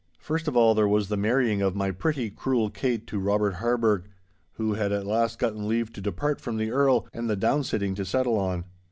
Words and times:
First 0.17 0.47
of 0.47 0.57
all 0.57 0.73
there 0.73 0.87
was 0.87 1.09
the 1.09 1.15
marrying 1.15 1.61
of 1.61 1.75
my 1.75 1.91
pretty 1.91 2.31
cruel 2.31 2.71
Kate 2.71 3.05
to 3.05 3.19
Robert 3.19 3.57
Harburgh, 3.61 4.07
who 4.53 4.73
had 4.73 4.91
at 4.91 5.05
last 5.05 5.37
gotten 5.37 5.67
leave 5.67 5.93
to 5.93 6.01
depart 6.01 6.41
from 6.41 6.57
the 6.57 6.71
Earl, 6.71 7.07
and 7.13 7.29
the 7.29 7.35
down 7.35 7.63
sitting 7.63 7.93
to 7.93 8.03
settle 8.03 8.39
on. 8.39 8.63